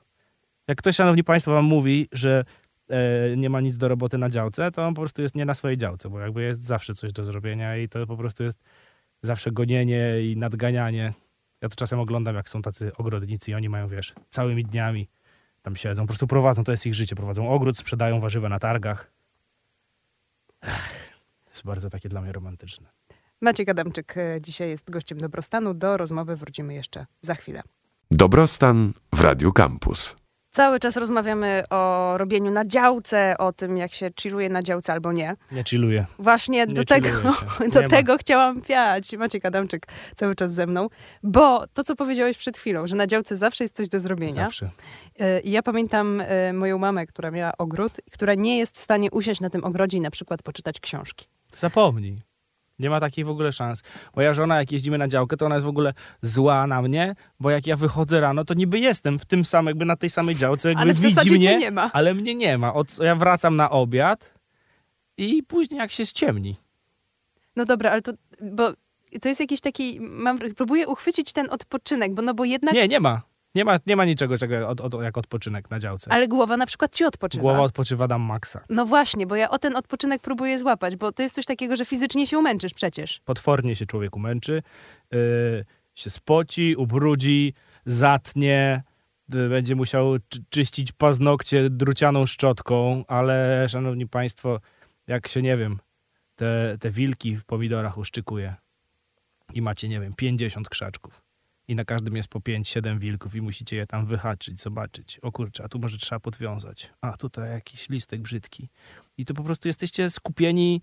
jak 0.68 0.78
ktoś, 0.78 0.96
szanowni 0.96 1.24
państwo, 1.24 1.52
wam 1.54 1.66
mówi, 1.66 2.08
że 2.14 2.44
e, 2.90 3.38
nie 3.38 3.50
ma 3.50 3.62
nic 3.62 3.78
do 3.78 3.88
roboty 3.88 4.18
na 4.18 4.30
działce, 4.30 4.72
to 4.72 4.88
on 4.88 4.94
po 4.94 5.02
prostu 5.02 5.22
jest 5.22 5.36
nie 5.36 5.46
na 5.46 5.54
swojej 5.54 5.78
działce, 5.78 6.10
bo 6.10 6.20
jakby 6.20 6.44
jest 6.44 6.64
zawsze 6.64 6.94
coś 6.94 7.14
do 7.14 7.26
zrobienia 7.26 7.78
i 7.78 7.90
to 7.90 8.08
po 8.08 8.18
prostu 8.18 8.44
jest 8.44 8.64
zawsze 9.22 9.52
gonienie 9.52 10.22
i 10.22 10.38
nadganianie. 10.38 11.14
Ja 11.62 11.70
to 11.70 11.76
czasem 11.76 12.00
oglądam, 12.00 12.36
jak 12.36 12.50
są 12.50 12.62
tacy 12.62 12.92
ogrodnicy 12.98 13.52
i 13.52 13.54
oni 13.54 13.70
mają, 13.70 13.88
wiesz, 13.88 14.14
całymi 14.30 14.64
dniami 14.64 15.08
tam 15.62 15.76
siedzą, 15.76 16.04
po 16.04 16.08
prostu 16.08 16.28
prowadzą, 16.28 16.64
to 16.64 16.72
jest 16.72 16.86
ich 16.86 16.94
życie, 16.96 17.16
prowadzą 17.16 17.50
ogród, 17.50 17.78
sprzedają 17.78 18.20
warzywa 18.20 18.50
na 18.50 18.60
targach. 18.60 19.12
Jest 21.56 21.66
bardzo 21.66 21.90
takie 21.90 22.10
dla 22.10 22.22
mnie 22.22 22.32
romantyczne. 22.32 22.90
Maciek 23.42 23.70
Adamczyk 23.70 24.18
e, 24.18 24.42
dzisiaj 24.42 24.70
jest 24.70 24.90
gościem 24.92 25.18
Dobrostanu. 25.18 25.74
Do 25.74 25.98
rozmowy 25.98 26.36
wrócimy 26.36 26.74
jeszcze 26.74 27.06
za 27.22 27.36
chwilę. 27.36 27.62
Dobrostan 28.12 28.94
w 29.14 29.22
Radiu 29.22 29.54
Campus. 29.54 30.16
Cały 30.52 30.80
czas 30.80 30.98
rozmawiamy 30.98 31.64
o 31.70 32.14
robieniu 32.18 32.52
na 32.52 32.66
działce, 32.66 33.38
o 33.38 33.54
tym, 33.54 33.78
jak 33.78 33.94
się 33.94 34.10
chilluje 34.22 34.50
na 34.50 34.64
działce 34.64 34.94
albo 34.94 35.12
nie. 35.12 35.36
Nie 35.52 35.64
chilluję. 35.64 36.06
Właśnie 36.20 36.66
Nie 36.66 36.74
do 36.74 36.86
tego, 36.86 37.10
do 37.74 37.82
ma. 37.82 37.90
tego 37.90 38.18
chciałam 38.18 38.62
piać. 38.62 39.14
Maciek 39.14 39.46
Adamczyk 39.46 39.88
cały 40.16 40.36
czas 40.36 40.54
ze 40.54 40.68
mną. 40.68 40.88
Bo 41.24 41.68
to, 41.74 41.84
co 41.84 41.96
powiedziałeś 41.96 42.38
przed 42.38 42.58
chwilą, 42.58 42.88
że 42.88 42.96
na 42.96 43.08
działce 43.08 43.38
zawsze 43.38 43.64
jest 43.64 43.76
coś 43.76 43.90
do 43.90 44.00
zrobienia. 44.00 44.44
Zawsze. 44.44 44.70
E, 45.20 45.40
I 45.40 45.52
ja 45.52 45.64
pamiętam 45.64 46.22
e, 46.22 46.54
moją 46.54 46.78
mamę, 46.78 47.06
która 47.06 47.32
miała 47.32 47.52
ogród, 47.58 47.94
która 48.12 48.34
nie 48.34 48.58
jest 48.58 48.78
w 48.78 48.80
stanie 48.80 49.12
usiąść 49.12 49.42
na 49.42 49.50
tym 49.50 49.64
ogrodzie 49.64 49.98
i 49.98 50.02
na 50.02 50.12
przykład 50.12 50.44
poczytać 50.44 50.80
książki. 50.80 51.28
Zapomnij. 51.56 52.16
Nie 52.80 52.90
ma 52.90 53.00
takiej 53.00 53.26
w 53.26 53.30
ogóle 53.30 53.52
szans. 53.52 53.84
Moja 54.16 54.34
żona, 54.34 54.60
jak 54.60 54.72
jeździmy 54.72 54.98
na 54.98 55.08
działkę, 55.08 55.38
to 55.38 55.46
ona 55.46 55.56
jest 55.56 55.66
w 55.66 55.70
ogóle 55.70 55.94
zła 56.22 56.68
na 56.68 56.82
mnie, 56.82 57.16
bo 57.40 57.50
jak 57.50 57.68
ja 57.68 57.76
wychodzę 57.76 58.20
rano, 58.20 58.46
to 58.46 58.54
niby 58.54 58.80
jestem 58.80 59.20
w 59.20 59.26
tym 59.26 59.46
samym, 59.46 59.68
jakby 59.68 59.86
na 59.86 59.96
tej 59.96 60.10
samej 60.10 60.36
działce, 60.36 60.70
jakby 60.70 60.82
Ale 60.82 60.94
w 60.94 61.00
widzi 61.00 61.34
mnie, 61.34 61.58
nie 61.58 61.72
ma. 61.72 61.92
ale 61.94 62.14
mnie 62.14 62.36
nie 62.36 62.58
ma. 62.58 62.74
Od, 62.74 63.00
ja 63.00 63.16
wracam 63.16 63.56
na 63.56 63.70
obiad 63.70 64.34
i 65.18 65.44
później 65.44 65.78
jak 65.80 65.92
się 65.92 66.06
ściemni. 66.06 66.56
No 67.56 67.66
dobra, 67.66 67.92
ale 67.92 68.02
to, 68.02 68.12
bo 68.42 68.72
to 69.22 69.30
jest 69.30 69.40
jakiś 69.40 69.62
taki, 69.62 70.00
mam, 70.02 70.40
próbuję 70.58 70.88
uchwycić 70.88 71.34
ten 71.34 71.48
odpoczynek, 71.50 72.14
bo 72.14 72.22
no 72.22 72.34
bo 72.34 72.46
jednak, 72.46 72.74
Nie, 72.74 72.88
nie 72.88 73.00
ma. 73.00 73.22
Nie 73.56 73.66
ma, 73.66 73.78
nie 73.86 73.96
ma 73.96 74.06
niczego 74.06 74.38
czego 74.38 74.68
od, 74.70 74.82
od, 74.82 75.02
jak 75.04 75.18
odpoczynek 75.18 75.70
na 75.72 75.80
działce. 75.80 76.12
ale 76.12 76.28
głowa 76.28 76.58
na 76.58 76.66
przykład 76.66 76.96
ci 76.96 77.06
odpoczywa. 77.06 77.42
Głowa 77.42 77.60
odpoczywa 77.62 78.08
dam 78.08 78.22
maksa. 78.22 78.64
No 78.70 78.86
właśnie, 78.86 79.28
bo 79.28 79.36
ja 79.36 79.50
o 79.50 79.60
ten 79.60 79.76
odpoczynek 79.76 80.22
próbuję 80.22 80.60
złapać, 80.60 80.96
bo 80.96 81.12
to 81.12 81.24
jest 81.24 81.36
coś 81.36 81.46
takiego, 81.46 81.76
że 81.76 81.86
fizycznie 81.86 82.28
się 82.28 82.38
umęczysz 82.40 82.74
przecież. 82.74 83.22
Potwornie 83.26 83.76
się 83.76 83.86
człowiek 83.86 84.16
umęczy, 84.16 84.64
yy, 85.12 85.66
się 85.96 86.10
spoci, 86.10 86.76
ubrudzi, 86.76 87.54
zatnie, 87.86 88.84
y, 89.36 89.50
będzie 89.50 89.76
musiał 89.76 90.16
czy- 90.30 90.44
czyścić 90.50 90.92
paznokcie 90.92 91.70
drucianą 91.70 92.26
szczotką, 92.26 93.04
ale 93.08 93.66
szanowni 93.70 94.08
państwo, 94.08 94.60
jak 95.08 95.28
się, 95.28 95.42
nie 95.42 95.58
wiem, 95.58 95.80
te, 96.36 96.78
te 96.80 96.92
wilki 96.92 97.36
w 97.36 97.46
pomidorach 97.46 97.98
uszczykuje 97.98 98.56
i 99.54 99.62
macie, 99.62 99.90
nie 99.90 100.00
wiem, 100.00 100.14
50 100.14 100.70
krzaczków 100.70 101.25
i 101.68 101.76
na 101.76 101.86
każdym 101.86 102.16
jest 102.16 102.28
po 102.28 102.40
5-7 102.40 103.00
wilków 103.00 103.36
i 103.36 103.42
musicie 103.42 103.76
je 103.76 103.88
tam 103.88 104.06
wyhaczyć, 104.06 104.62
zobaczyć. 104.62 105.20
O 105.20 105.32
kurczę, 105.32 105.64
a 105.64 105.68
tu 105.68 105.80
może 105.80 105.98
trzeba 105.98 106.20
podwiązać. 106.20 106.90
A 107.02 107.18
tutaj 107.18 107.50
jakiś 107.50 107.90
listek 107.90 108.22
brzydki. 108.22 108.70
I 109.18 109.26
to 109.26 109.34
po 109.34 109.44
prostu 109.44 109.68
jesteście 109.68 110.10
skupieni, 110.10 110.82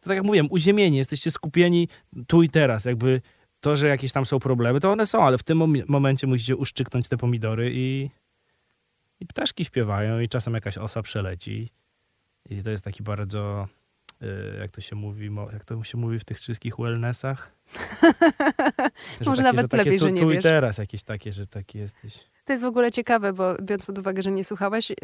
to 0.00 0.08
tak 0.08 0.16
jak 0.16 0.24
mówiłem, 0.24 0.46
uziemieni, 0.50 0.96
jesteście 0.96 1.30
skupieni 1.30 1.88
tu 2.26 2.42
i 2.42 2.48
teraz. 2.48 2.84
Jakby 2.84 3.20
to, 3.60 3.76
że 3.76 3.88
jakieś 3.88 4.12
tam 4.12 4.26
są 4.26 4.38
problemy, 4.38 4.80
to 4.80 4.92
one 4.92 5.06
są, 5.06 5.24
ale 5.24 5.38
w 5.38 5.42
tym 5.42 5.58
mom- 5.58 5.84
momencie 5.88 6.26
musicie 6.26 6.56
uszczyknąć 6.56 7.08
te 7.08 7.16
pomidory 7.16 7.70
i, 7.74 8.10
i 9.20 9.26
ptaszki 9.26 9.64
śpiewają 9.64 10.20
i 10.20 10.28
czasem 10.28 10.54
jakaś 10.54 10.78
osa 10.78 11.02
przeleci. 11.02 11.70
I 12.50 12.62
to 12.62 12.70
jest 12.70 12.84
taki 12.84 13.02
bardzo, 13.02 13.68
y, 14.22 14.58
jak 14.60 14.70
to 14.70 14.80
się 14.80 14.96
mówi, 14.96 15.30
jak 15.52 15.64
to 15.64 15.84
się 15.84 15.98
mówi 15.98 16.18
w 16.18 16.24
tych 16.24 16.38
wszystkich 16.38 16.76
wellnessach? 16.78 17.52
Że 19.20 19.30
Może 19.30 19.42
nawet 19.42 19.70
takie 19.70 19.84
lepiej, 19.84 19.98
tu, 19.98 20.04
że 20.04 20.12
nie 20.12 20.20
tu 20.20 20.30
i 20.30 20.34
wiesz. 20.34 20.42
teraz 20.42 20.78
jakieś 20.78 21.02
takie, 21.02 21.32
że 21.32 21.46
taki 21.46 21.78
jesteś. 21.78 22.24
To 22.44 22.52
jest 22.52 22.64
w 22.64 22.66
ogóle 22.66 22.92
ciekawe, 22.92 23.32
bo 23.32 23.54
biorąc 23.62 23.86
pod 23.86 23.98
uwagę, 23.98 24.22
że 24.22 24.30
nie 24.30 24.44
słuchałeś, 24.44 24.90
yy, 24.90 24.96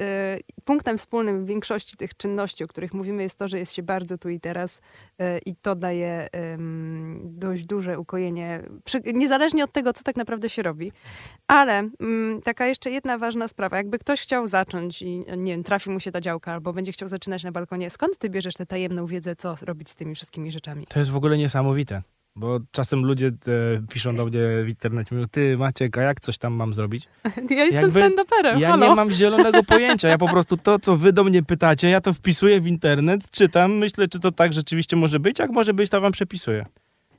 punktem 0.65 0.99
wspólnym 0.99 1.47
większości 1.47 1.97
tych 1.97 2.17
czynności, 2.17 2.65
o 2.65 2.69
których 2.69 2.95
mówimy, 2.95 3.23
jest 3.23 3.39
to, 3.39 3.49
że 3.49 3.59
jest 3.59 3.73
się 3.75 3.83
bardzo 3.83 4.19
tu 4.19 4.29
i 4.29 4.41
teraz 4.41 4.81
yy, 5.19 5.39
i 5.47 5.57
to 5.57 5.75
daje 5.75 6.29
ym, 6.55 7.21
dość 7.25 7.65
duże 7.65 7.99
ukojenie, 7.99 8.63
przy, 8.85 9.01
niezależnie 9.15 9.65
od 9.65 9.73
tego, 9.73 9.93
co 9.93 10.03
tak 10.03 10.17
naprawdę 10.17 10.49
się 10.49 10.63
robi. 10.63 10.93
Ale 11.47 11.89
ym, 12.03 12.41
taka 12.45 12.67
jeszcze 12.67 12.91
jedna 12.91 13.19
ważna 13.19 13.49
sprawa. 13.49 13.77
Jakby 13.77 13.99
ktoś 13.99 14.21
chciał 14.21 14.47
zacząć 14.47 15.03
i 15.03 15.25
nie 15.37 15.53
wiem, 15.53 15.63
trafi 15.63 15.91
mu 15.91 16.01
się 16.01 16.13
ta 16.13 16.21
działka 16.21 16.53
albo 16.53 16.73
będzie 16.73 16.93
chciał 16.93 17.09
zaczynać 17.09 17.45
na 17.45 17.53
balkonie, 17.53 17.91
skąd 17.91 18.19
ty 18.19 18.31
bierzesz 18.31 18.55
tę 18.55 18.67
tajemną 18.67 19.07
wiedzę, 19.07 19.37
co 19.37 19.57
robić 19.63 19.91
z 19.91 19.95
tymi 19.95 20.15
wszystkimi 20.15 20.53
rzeczami? 20.53 20.87
To 20.87 20.99
jest 20.99 21.11
w 21.11 21.17
ogóle 21.17 21.39
niesamowite, 21.39 22.03
Bo 22.41 22.61
czasem 22.71 23.05
ludzie 23.05 23.27
e, 23.27 23.33
piszą 23.93 24.17
do 24.17 24.27
mnie 24.27 24.41
w 24.65 24.69
internecie, 24.69 25.15
mówią, 25.15 25.27
ty 25.31 25.57
Maciek, 25.59 25.99
a 25.99 26.03
jak 26.03 26.21
coś 26.21 26.39
tam 26.39 26.53
mam 26.53 26.75
zrobić? 26.75 27.09
Ja 27.51 27.65
jestem 27.65 27.83
Jakby- 27.83 28.01
stand-uperem, 28.01 28.59
Ja 28.61 28.69
halo. 28.71 28.89
nie 28.89 28.95
mam 28.95 29.11
zielonego 29.13 29.63
pojęcia. 29.65 30.09
Ja 30.09 30.19
po 30.19 30.29
prostu 30.29 30.57
to, 30.57 30.79
co 30.79 30.97
wy 30.97 31.13
do 31.13 31.25
mnie 31.25 31.43
pytacie, 31.43 31.89
ja 31.91 32.01
to 32.01 32.13
wpisuję 32.13 32.61
w 32.61 32.67
internet, 32.67 33.31
czytam, 33.31 33.73
myślę, 33.73 34.09
czy 34.09 34.21
to 34.21 34.33
tak 34.33 34.53
rzeczywiście 34.53 34.97
może 34.97 35.21
być, 35.21 35.39
jak 35.39 35.51
może 35.51 35.75
być, 35.75 35.91
to 35.91 36.01
wam 36.01 36.13
przepisuję. 36.13 36.67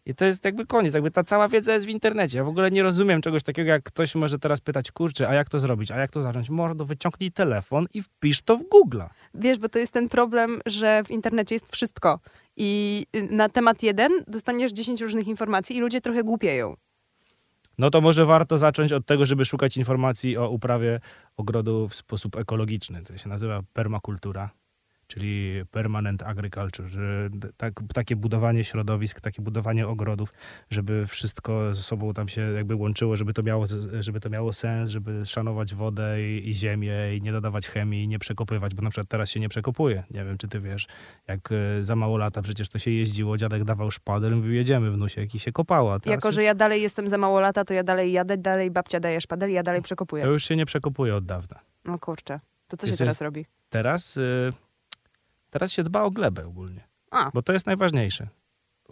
I 0.05 0.15
to 0.15 0.25
jest 0.25 0.46
jakby 0.46 0.65
koniec, 0.65 0.93
jakby 0.93 1.12
ta 1.12 1.24
cała 1.24 1.48
wiedza 1.48 1.74
jest 1.74 1.86
w 1.86 1.89
internecie. 1.89 2.38
Ja 2.38 2.43
w 2.43 2.48
ogóle 2.48 2.72
nie 2.72 2.84
rozumiem 2.84 3.22
czegoś 3.22 3.43
takiego, 3.43 3.70
jak 3.70 3.84
ktoś 3.84 4.15
może 4.15 4.39
teraz 4.39 4.62
pytać, 4.62 4.91
kurczę, 4.91 5.29
a 5.29 5.34
jak 5.34 5.50
to 5.50 5.60
zrobić, 5.60 5.91
a 5.91 6.00
jak 6.00 6.12
to 6.12 6.22
zacząć? 6.22 6.50
Mordo, 6.50 6.86
wyciągnij 6.86 7.31
telefon 7.31 7.88
i 7.93 8.01
wpisz 8.01 8.41
to 8.41 8.58
w 8.58 8.63
Google'a. 8.63 9.08
Wiesz, 9.34 9.60
bo 9.60 9.70
to 9.70 9.79
jest 9.79 9.93
ten 9.93 10.10
problem, 10.10 10.62
że 10.65 11.03
w 11.03 11.12
internecie 11.12 11.55
jest 11.55 11.72
wszystko. 11.72 12.20
I 12.58 13.05
y, 13.15 13.27
na 13.31 13.50
temat 13.50 13.84
jeden 13.84 14.12
dostaniesz 14.27 14.72
10 14.72 15.01
różnych 15.01 15.27
informacji 15.27 15.75
i 15.75 15.79
ludzie 15.79 16.01
trochę 16.01 16.24
głupieją. 16.24 16.75
No 17.77 17.89
to 17.89 18.01
może 18.01 18.25
warto 18.25 18.58
zacząć 18.58 18.93
od 18.93 19.05
tego, 19.05 19.25
żeby 19.25 19.46
szukać 19.46 19.77
informacji 19.77 20.38
o 20.38 20.50
uprawie 20.50 21.00
ogrodu 21.38 21.88
w 21.88 21.96
sposób 21.96 22.36
ekologiczny. 22.36 23.03
To 23.03 23.17
się 23.17 23.29
nazywa 23.29 23.62
permakultura, 23.74 24.50
czyli 25.13 25.62
permanent 25.72 26.24
agriculture, 26.24 26.86
tak, 27.58 27.74
takie 27.94 28.15
budowanie 28.15 28.63
środowisk, 28.63 29.22
takie 29.22 29.41
budowanie 29.41 29.88
ogrodów, 29.88 30.34
żeby 30.70 31.08
wszystko 31.08 31.74
ze 31.74 31.82
sobą 31.84 32.13
tam 32.13 32.30
się 32.30 32.41
jakby 32.41 32.75
łączyło, 32.75 33.15
żeby 33.15 33.34
to 33.34 33.44
miało, 33.44 33.65
żeby 34.00 34.20
to 34.20 34.30
miało 34.30 34.53
sens, 34.53 34.89
żeby 34.89 35.25
szanować 35.25 35.75
wodę 35.75 36.22
i, 36.24 36.50
i 36.50 36.56
ziemię 36.56 37.15
i 37.18 37.22
nie 37.22 37.32
dodawać 37.32 37.68
chemii, 37.68 38.08
nie 38.08 38.20
przekopywać, 38.20 38.75
bo 38.75 38.82
na 38.84 38.89
przykład 38.89 39.08
teraz 39.08 39.30
się 39.30 39.39
nie 39.39 39.50
przekopuje. 39.50 40.03
Nie 40.12 40.25
wiem, 40.25 40.38
czy 40.38 40.48
ty 40.48 40.60
wiesz, 40.60 40.88
jak 41.27 41.50
e, 41.51 41.84
za 41.84 41.96
mało 41.96 42.18
lata 42.18 42.41
przecież 42.41 42.70
to 42.70 42.80
się 42.80 42.91
jeździło, 42.91 43.38
dziadek 43.38 43.63
dawał 43.63 43.91
szpadel, 43.91 44.36
mówił 44.36 44.53
jedziemy 44.53 44.91
wnusie, 44.91 45.24
i 45.34 45.39
się 45.39 45.51
kopało. 45.51 45.94
a 45.94 46.00
teraz 46.00 46.12
jako, 46.18 46.27
już- 46.27 46.36
że 46.36 46.44
ja 46.44 46.56
dalej 46.56 46.82
jestem 46.82 47.08
za 47.08 47.18
mało 47.18 47.39
lata, 47.39 47.63
to 47.63 47.74
ja 47.74 47.84
dalej 47.84 48.12
jadę, 48.12 48.38
dalej 48.38 48.72
babcia 48.72 49.00
daje 49.00 49.22
szpadel, 49.22 49.51
ja 49.51 49.63
dalej 49.63 49.82
przekopuję. 49.82 50.24
To 50.24 50.30
już 50.30 50.44
się 50.46 50.56
nie 50.56 50.65
przekopuje 50.65 51.15
od 51.15 51.25
dawna. 51.25 51.60
No 51.86 52.00
kurczę, 52.00 52.39
to 52.68 52.77
co 52.77 52.88
się 52.88 52.98
teraz 52.98 53.22
robi? 53.22 53.46
Teraz, 53.70 54.18
y, 54.18 54.53
teraz 55.51 55.72
się 55.72 55.84
dba 55.84 56.01
o 56.01 56.12
glebę 56.12 56.46
ogólnie, 56.46 56.88
A, 57.12 57.31
bo 57.34 57.41
to 57.41 57.53
jest 57.53 57.65
najważniejsze. 57.65 58.27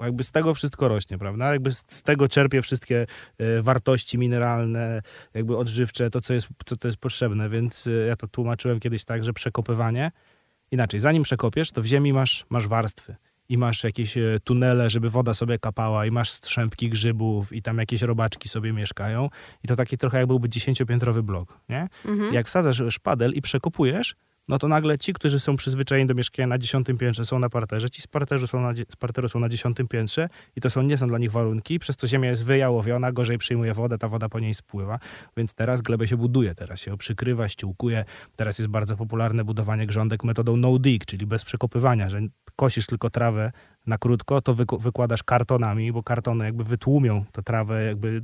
Jakby 0.02 0.24
z 0.24 0.32
tego 0.32 0.54
wszystko 0.54 0.88
rośnie, 0.88 1.18
prawda? 1.18 1.54
Jakby 1.54 1.72
z, 1.72 2.04
tego 2.04 2.28
czerpie 2.28 2.62
wszystkie 2.62 3.06
y, 3.42 3.62
wartości 3.62 4.18
mineralne, 4.18 5.02
jakby 5.34 5.58
odżywcze, 5.58 6.10
to 6.10 6.22
co 6.22 6.34
jest, 6.34 6.48
co 6.66 6.78
to 6.78 6.88
jest 6.88 6.98
potrzebne. 6.98 7.50
Więc 7.50 7.88
y, 7.88 8.06
ja 8.08 8.16
to 8.16 8.28
tłumaczyłem 8.28 8.80
kiedyś 8.80 9.06
tak, 9.06 9.24
że 9.24 9.34
przekopywanie, 9.34 10.12
inaczej, 10.72 11.00
zanim 11.00 11.24
przekopiesz, 11.24 11.72
to 11.72 11.82
w 11.82 11.86
ziemi 11.86 12.14
masz, 12.14 12.46
masz 12.50 12.68
warstwy. 12.68 13.16
I 13.50 13.58
masz 13.58 13.84
jakieś 13.84 14.18
y, 14.18 14.40
tunele, 14.44 14.90
żeby 14.90 15.10
woda 15.10 15.34
sobie 15.34 15.60
kapała, 15.60 16.06
i 16.06 16.12
masz 16.12 16.30
strzępki 16.30 16.90
grzybów, 16.90 17.54
i 17.54 17.62
tam 17.62 17.78
jakieś 17.78 18.02
robaczki 18.02 18.50
sobie 18.50 18.74
mieszkają. 18.74 19.30
I 19.64 19.68
to 19.68 19.76
taki 19.76 19.98
trochę 19.98 20.18
jak 20.18 20.28
byłby 20.28 20.50
dziesięciopiętrowy 20.50 21.24
blok, 21.24 21.60
nie? 21.70 21.88
mhm. 22.06 22.34
Jak 22.34 22.48
wsadzasz 22.48 22.82
szpadel 22.90 23.34
i 23.34 23.42
przekopujesz, 23.42 24.16
no 24.50 24.58
to 24.58 24.68
nagle 24.68 24.98
ci, 24.98 25.14
którzy 25.14 25.40
są 25.40 25.56
przyzwyczajeni 25.56 26.08
do 26.08 26.14
mieszkania 26.14 26.48
na 26.48 26.58
dziesiątym 26.58 26.98
piętrze 26.98 27.26
są 27.26 27.40
na 27.40 27.50
parterze, 27.50 27.90
ci 27.90 28.02
z 28.02 28.08
parteru 28.08 28.48
są 28.48 28.62
na, 28.62 28.74
z 28.90 28.96
parteru 28.96 29.30
są 29.30 29.40
na 29.40 29.50
dziesiątym 29.50 29.88
piętrze 29.88 30.30
i 30.56 30.62
to 30.62 30.70
są, 30.70 30.82
nie 30.82 30.98
są 30.98 31.08
dla 31.08 31.18
nich 31.18 31.32
warunki, 31.32 31.80
przez 31.80 31.96
co 31.96 32.08
ziemia 32.08 32.30
jest 32.30 32.44
wyjałowiona, 32.44 33.12
gorzej 33.12 33.38
przyjmuje 33.38 33.74
wodę, 33.74 33.98
ta 33.98 34.08
woda 34.08 34.30
po 34.30 34.40
niej 34.40 34.54
spływa, 34.54 35.00
więc 35.38 35.54
teraz 35.54 35.82
glebę 35.82 36.08
się 36.08 36.18
buduje, 36.18 36.56
teraz 36.56 36.80
się 36.80 36.98
przykrywa, 36.98 37.50
ściółkuje, 37.50 38.06
teraz 38.36 38.60
jest 38.60 38.70
bardzo 38.70 38.98
popularne 38.98 39.44
budowanie 39.44 39.88
grządek 39.88 40.24
metodą 40.24 40.58
no-dig, 40.58 41.06
czyli 41.06 41.26
bez 41.26 41.44
przekopywania, 41.44 42.10
że 42.10 42.22
kosisz 42.56 42.86
tylko 42.86 43.10
trawę 43.10 43.52
na 43.88 43.98
krótko, 43.98 44.42
to 44.42 44.54
wyku- 44.54 44.82
wykładasz 44.82 45.24
kartonami, 45.24 45.92
bo 45.92 46.04
kartony 46.04 46.46
jakby 46.46 46.64
wytłumią 46.64 47.26
tę 47.32 47.44
trawę, 47.44 47.84
jakby 47.84 48.22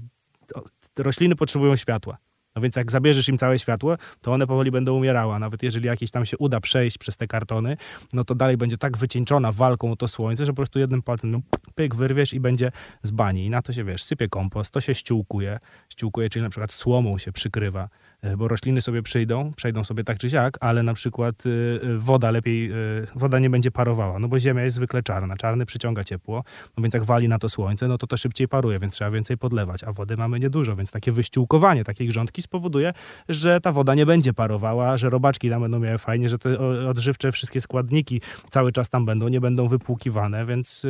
rośliny 0.97 1.35
potrzebują 1.35 1.75
światła. 1.75 2.17
No 2.55 2.61
więc 2.61 2.75
jak 2.75 2.91
zabierzesz 2.91 3.29
im 3.29 3.37
całe 3.37 3.59
światło, 3.59 3.95
to 4.21 4.33
one 4.33 4.47
powoli 4.47 4.71
będą 4.71 4.93
umierały. 4.93 5.39
Nawet 5.39 5.63
jeżeli 5.63 5.87
jakieś 5.87 6.11
tam 6.11 6.25
się 6.25 6.37
uda 6.37 6.59
przejść 6.59 6.97
przez 6.97 7.17
te 7.17 7.27
kartony, 7.27 7.77
no 8.13 8.23
to 8.23 8.35
dalej 8.35 8.57
będzie 8.57 8.77
tak 8.77 8.97
wycieńczona 8.97 9.51
walką 9.51 9.91
o 9.91 9.95
to 9.95 10.07
słońce, 10.07 10.45
że 10.45 10.51
po 10.51 10.55
prostu 10.55 10.79
jednym 10.79 11.01
palcem 11.01 11.31
no, 11.31 11.39
pyk 11.75 11.95
wyrwiesz 11.95 12.33
i 12.33 12.39
będzie 12.39 12.71
z 13.03 13.11
bani. 13.11 13.45
I 13.45 13.49
na 13.49 13.61
to 13.61 13.73
się, 13.73 13.83
wiesz, 13.83 14.03
sypie 14.03 14.27
kompost, 14.27 14.71
to 14.71 14.81
się 14.81 14.95
ściółkuje. 14.95 15.59
Ściółkuje, 15.89 16.29
czyli 16.29 16.43
na 16.43 16.49
przykład 16.49 16.71
słomą 16.71 17.17
się 17.17 17.31
przykrywa, 17.31 17.89
bo 18.37 18.47
rośliny 18.47 18.81
sobie 18.81 19.01
przyjdą, 19.01 19.51
przejdą 19.55 19.83
sobie 19.83 20.03
tak 20.03 20.17
czy 20.17 20.29
siak, 20.29 20.57
ale 20.61 20.83
na 20.83 20.93
przykład 20.93 21.45
y, 21.45 21.79
woda 21.97 22.31
lepiej, 22.31 22.71
y, 22.71 23.07
woda 23.15 23.39
nie 23.39 23.49
będzie 23.49 23.71
parowała, 23.71 24.19
no 24.19 24.27
bo 24.27 24.39
ziemia 24.39 24.63
jest 24.63 24.75
zwykle 24.75 25.03
czarna. 25.03 25.35
Czarny 25.35 25.65
przyciąga 25.65 26.03
ciepło, 26.03 26.43
no 26.77 26.83
więc 26.83 26.93
jak 26.93 27.03
wali 27.03 27.27
na 27.27 27.39
to 27.39 27.49
słońce, 27.49 27.87
no 27.87 27.97
to 27.97 28.07
to 28.07 28.17
szybciej 28.17 28.47
paruje, 28.47 28.79
więc 28.79 28.93
trzeba 28.93 29.11
więcej 29.11 29.37
podlewać, 29.37 29.83
a 29.83 29.93
wody 29.93 30.17
mamy 30.17 30.39
niedużo, 30.39 30.75
więc 30.75 30.91
takie 30.91 31.11
wyściółkowanie 31.11 31.83
takiej 31.83 32.07
grządki 32.07 32.41
spowoduje, 32.41 32.91
że 33.29 33.61
ta 33.61 33.71
woda 33.71 33.95
nie 33.95 34.05
będzie 34.05 34.33
parowała, 34.33 34.97
że 34.97 35.09
robaczki 35.09 35.49
tam 35.49 35.61
będą 35.61 35.79
miały 35.79 35.97
fajnie, 35.97 36.29
że 36.29 36.37
te 36.37 36.59
odżywcze 36.89 37.31
wszystkie 37.31 37.61
składniki 37.61 38.21
cały 38.49 38.71
czas 38.71 38.89
tam 38.89 39.05
będą, 39.05 39.27
nie 39.27 39.41
będą 39.41 39.67
wypłukiwane, 39.67 40.45
więc 40.45 40.85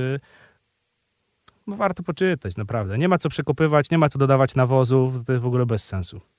no 1.68 1.76
warto 1.76 2.04
poczytać, 2.04 2.58
naprawdę. 2.58 2.98
Nie 2.98 3.08
ma 3.08 3.18
co 3.18 3.30
przekopywać, 3.30 3.92
nie 3.92 3.98
ma 3.98 4.10
co 4.10 4.20
dodawać 4.20 4.56
nawozów, 4.56 5.26
to 5.26 5.34
jest 5.34 5.44
w 5.44 5.48
ogóle 5.48 5.66
bez 5.66 5.86
sensu. 5.86 6.35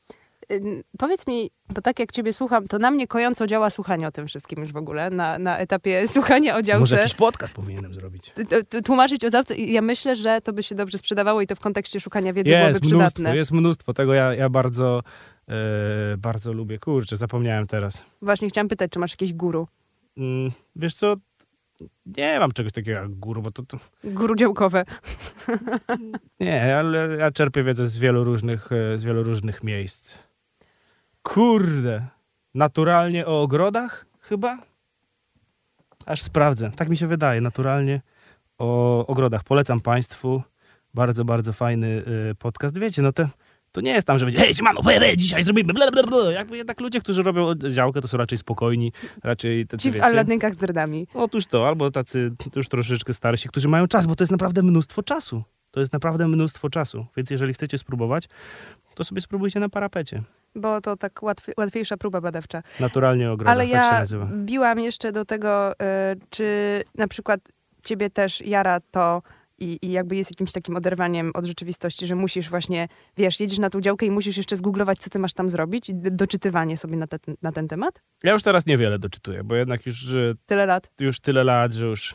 Powiedz 0.99 1.27
mi, 1.27 1.51
bo 1.69 1.81
tak 1.83 1.99
jak 1.99 2.13
ciebie 2.13 2.33
słucham, 2.33 2.69
to 2.69 2.79
na 2.79 2.91
mnie 2.91 3.07
kojąco 3.07 3.47
działa 3.47 3.71
słuchanie 3.71 4.07
o 4.09 4.13
tym 4.13 4.27
wszystkim 4.27 4.61
już 4.61 4.73
w 4.73 4.77
ogóle, 4.77 5.11
na, 5.11 5.39
na 5.39 5.59
etapie 5.59 6.09
słuchania 6.15 6.53
o 6.53 6.57
Może 6.57 6.63
działce. 6.65 6.97
jakiś 6.97 7.15
podcast 7.15 7.55
powinienem 7.55 7.95
zrobić. 7.95 8.33
Tłumaczyć 8.85 9.25
o 9.25 9.31
działce 9.31 9.57
ja 9.57 9.83
myślę, 9.83 10.17
że 10.17 10.41
to 10.41 10.53
by 10.53 10.63
się 10.63 10.75
dobrze 10.75 10.99
sprzedawało 10.99 11.41
i 11.41 11.47
to 11.47 11.57
w 11.57 11.61
kontekście 11.61 12.01
szukania 12.01 12.33
wiedzy 12.33 12.51
Jest 12.51 12.61
byłoby 12.61 12.79
mnóstwo, 12.79 13.09
przydatne. 13.09 13.37
jest 13.37 13.53
mnóstwo. 13.53 13.95
Tego 13.95 14.15
ja, 14.15 14.35
ja 14.35 14.49
bardzo, 14.49 15.01
e, 15.49 16.17
bardzo 16.19 16.53
lubię. 16.53 16.79
Kurczę, 16.79 17.17
zapomniałem 17.17 17.67
teraz. 17.67 18.05
Właśnie 18.23 18.49
chciałam 18.49 18.69
pytać, 18.69 18.91
czy 18.91 18.99
masz 18.99 19.11
jakieś 19.11 19.33
guru? 19.33 19.69
Mm, 20.17 20.53
wiesz 20.77 20.95
co, 20.95 21.15
nie 22.07 22.39
mam 22.41 22.53
czegoś 22.53 22.73
takiego 22.73 22.99
jak 23.01 23.11
guru, 23.11 23.43
bo 23.43 23.51
to, 23.51 23.63
to 23.63 23.79
Guru 24.05 24.35
działkowe. 24.35 24.85
nie, 26.41 26.77
ale 26.77 27.17
ja 27.17 27.31
czerpię 27.31 27.63
wiedzę 27.63 27.87
z 27.87 27.99
wielu 27.99 28.25
różnych, 28.25 28.73
e, 28.73 28.99
z 28.99 29.05
wielu 29.05 29.23
różnych 29.23 29.63
miejsc. 29.63 30.19
Kurde, 31.27 32.07
naturalnie 32.55 33.27
o 33.27 33.43
ogrodach 33.43 34.07
chyba? 34.21 34.59
Aż 36.07 36.23
sprawdzę. 36.23 36.71
Tak 36.77 36.89
mi 36.89 36.97
się 36.97 37.07
wydaje, 37.07 37.41
naturalnie 37.41 38.01
o 38.59 39.07
ogrodach. 39.07 39.45
Polecam 39.45 39.81
Państwu. 39.81 40.43
Bardzo, 40.95 41.25
bardzo 41.25 41.53
fajny 41.53 41.87
y, 42.31 42.35
podcast. 42.35 42.79
Wiecie, 42.79 43.03
no 43.03 43.13
to, 43.13 43.29
to 43.73 43.81
nie 43.81 43.91
jest 43.91 44.07
tam, 44.07 44.19
że 44.19 44.27
będzie 44.27 44.41
hej, 44.41 44.55
siemano, 44.55 44.83
pojedy, 44.83 45.17
dzisiaj 45.17 45.45
zrobimy 45.45 45.73
bla, 45.73 45.91
bla, 45.91 46.03
bla. 46.03 46.33
Jakby 46.33 46.57
jednak 46.57 46.81
ludzie, 46.81 47.01
którzy 47.01 47.23
robią 47.23 47.55
działkę, 47.55 48.01
to 48.01 48.09
są 48.09 48.19
raczej 48.19 48.39
spokojni, 48.39 48.93
raczej 49.23 49.67
tacy, 49.67 49.83
Ci 49.83 49.93
w 49.93 50.01
Aladynkach 50.01 50.55
z 50.55 50.57
drdami. 50.57 51.07
Otóż 51.15 51.47
to, 51.47 51.69
albo 51.69 51.91
tacy 51.91 52.31
już 52.57 52.69
troszeczkę 52.69 53.15
starsi, 53.15 53.49
którzy 53.49 53.69
mają 53.69 53.87
czas, 53.87 54.07
bo 54.07 54.17
to 54.17 54.25
jest 54.25 54.33
naprawdę 54.33 54.63
mnóstwo 54.63 55.03
czasu. 55.03 55.43
To 55.77 55.81
jest 55.81 55.93
naprawdę 55.93 56.29
mnóstwo 56.29 56.71
czasu. 56.71 57.07
Więc 57.17 57.31
jeżeli 57.31 57.55
chcecie 57.55 57.79
spróbować, 57.79 58.29
to 58.95 59.05
sobie 59.05 59.21
spróbujcie 59.21 59.61
na 59.61 59.69
parapecie. 59.69 60.23
Bo 60.55 60.81
to 60.81 60.97
tak 60.97 61.21
łatwiejsza 61.57 61.97
próba 61.97 62.21
badawcza. 62.21 62.63
Naturalnie 62.81 63.33
ogrodach, 63.33 63.53
Ale 63.55 63.65
tak 63.65 63.71
się 63.71 63.77
ja 63.77 63.99
nazywa. 63.99 64.29
biłam 64.33 64.81
jeszcze 64.81 65.13
do 65.13 65.25
tego, 65.25 65.73
y, 65.73 65.77
czy 66.31 66.83
na 66.95 67.09
przykład 67.09 67.41
ciebie 67.85 68.11
też 68.11 68.41
jara 68.41 68.81
to 68.81 69.23
i, 69.59 69.79
i 69.83 69.93
jakby 69.93 70.17
jest 70.17 70.31
jakimś 70.31 70.53
takim 70.53 70.77
oderwaniem 70.77 71.31
od 71.35 71.45
rzeczywistości, 71.45 72.07
że 72.07 72.15
musisz 72.15 72.49
właśnie, 72.51 72.89
wiesz, 73.17 73.41
jedziesz 73.41 73.59
na 73.59 73.71
tą 73.71 73.81
działkę 73.81 74.07
i 74.07 74.11
musisz 74.11 74.37
jeszcze 74.37 74.57
zgooglować, 74.57 74.99
co 74.99 75.11
ty 75.11 75.19
masz 75.19 75.33
tam 75.33 75.51
zrobić 75.51 75.89
i 75.89 75.95
doczytywanie 75.95 76.77
sobie 76.77 76.97
na, 76.97 77.07
te, 77.07 77.19
na 77.43 77.53
ten 77.53 77.69
temat? 77.69 78.03
Ja 78.23 78.33
już 78.33 78.43
teraz 78.43 78.67
niewiele 78.67 78.99
doczytuję, 78.99 79.45
bo 79.45 79.55
jednak 79.55 79.87
już, 79.87 80.13
e, 80.13 80.35
Tyle 80.47 80.67
lat. 80.67 80.91
już 81.01 81.21
tyle 81.21 81.45
lat, 81.45 81.73
że 81.73 81.87
już 81.87 82.15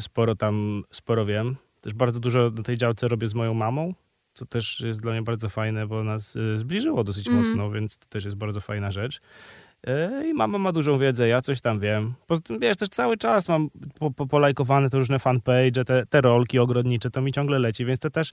sporo 0.00 0.34
tam, 0.36 0.82
sporo 0.92 1.26
wiem. 1.26 1.56
Też 1.80 1.94
bardzo 1.94 2.20
dużo 2.20 2.50
na 2.50 2.62
tej 2.62 2.76
działce 2.76 3.08
robię 3.08 3.26
z 3.26 3.34
moją 3.34 3.54
mamą, 3.54 3.94
co 4.34 4.46
też 4.46 4.80
jest 4.80 5.02
dla 5.02 5.12
mnie 5.12 5.22
bardzo 5.22 5.48
fajne, 5.48 5.86
bo 5.86 6.04
nas 6.04 6.36
e, 6.36 6.58
zbliżyło 6.58 7.04
dosyć 7.04 7.28
Mhm. 7.28 7.46
mocno, 7.46 7.70
więc 7.70 7.98
to 7.98 8.06
też 8.08 8.24
jest 8.24 8.36
bardzo 8.36 8.60
fajna 8.60 8.90
rzecz. 8.90 9.20
E, 9.86 10.28
I 10.28 10.34
mama 10.34 10.58
ma 10.58 10.72
dużą 10.72 10.98
wiedzę, 10.98 11.28
ja 11.28 11.40
coś 11.40 11.60
tam 11.60 11.80
wiem. 11.80 12.14
Poza 12.26 12.40
tym, 12.40 12.58
wiesz, 12.58 12.76
też 12.76 12.88
cały 12.88 13.16
czas 13.16 13.48
mam 13.48 13.70
po, 13.98 14.10
po, 14.10 14.26
polajkowane 14.26 14.90
te 14.90 14.98
różne 14.98 15.18
fanpage, 15.18 15.84
te, 15.84 16.06
te 16.06 16.20
rolki 16.20 16.58
ogrodnicze, 16.58 17.10
to 17.10 17.22
mi 17.22 17.32
ciągle 17.32 17.58
leci, 17.58 17.84
więc 17.84 18.00
to 18.00 18.10
też 18.10 18.30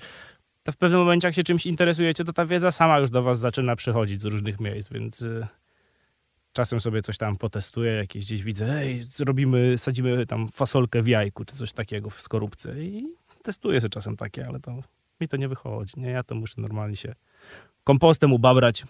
to 0.63 0.71
w 0.71 0.77
pewnym 0.77 0.99
momencie, 0.99 1.27
jak 1.27 1.35
się 1.35 1.43
czymś 1.43 1.65
interesujecie, 1.65 2.23
to 2.23 2.33
ta 2.33 2.45
wiedza 2.45 2.71
sama 2.71 2.99
już 2.99 3.09
do 3.09 3.23
was 3.23 3.39
zaczyna 3.39 3.75
przychodzić 3.75 4.21
z 4.21 4.25
różnych 4.25 4.59
miejsc, 4.59 4.89
więc 4.91 5.21
e, 5.21 5.47
czasem 6.53 6.79
sobie 6.79 7.01
coś 7.01 7.17
tam 7.17 7.35
potestuję, 7.37 7.91
jakieś 7.91 8.25
gdzieś 8.25 8.43
widzę, 8.43 8.65
hej, 8.65 9.03
zrobimy, 9.03 9.77
sadzimy 9.77 10.25
tam 10.25 10.47
fasolkę 10.47 11.01
w 11.01 11.07
jajku, 11.07 11.45
czy 11.45 11.55
coś 11.55 11.73
takiego 11.73 12.09
w 12.09 12.21
skorupce 12.21 12.83
i 12.83 13.07
testuję 13.47 13.81
sobie 13.81 13.89
czasem 13.89 14.17
takie, 14.17 14.47
ale 14.47 14.59
to 14.59 14.71
mi 15.21 15.27
to 15.27 15.37
nie 15.37 15.47
wychodzi, 15.47 15.93
nie? 15.97 16.09
Ja 16.09 16.23
to 16.23 16.35
muszę 16.35 16.61
normalnie 16.61 16.95
się 16.95 17.13
kompostem 17.83 18.33
ubabrać, 18.33 18.85